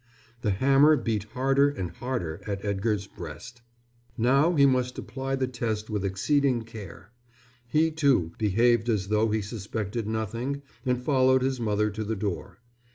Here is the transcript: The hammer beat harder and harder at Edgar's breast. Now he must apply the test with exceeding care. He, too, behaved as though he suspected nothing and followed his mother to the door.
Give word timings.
The 0.41 0.49
hammer 0.49 0.95
beat 0.97 1.25
harder 1.25 1.69
and 1.69 1.91
harder 1.91 2.41
at 2.47 2.65
Edgar's 2.65 3.05
breast. 3.05 3.61
Now 4.17 4.55
he 4.55 4.65
must 4.65 4.97
apply 4.97 5.35
the 5.35 5.45
test 5.45 5.91
with 5.91 6.03
exceeding 6.03 6.63
care. 6.63 7.11
He, 7.67 7.91
too, 7.91 8.31
behaved 8.39 8.89
as 8.89 9.09
though 9.09 9.29
he 9.29 9.43
suspected 9.43 10.07
nothing 10.07 10.63
and 10.87 10.99
followed 11.03 11.43
his 11.43 11.59
mother 11.59 11.91
to 11.91 12.03
the 12.03 12.15
door. 12.15 12.57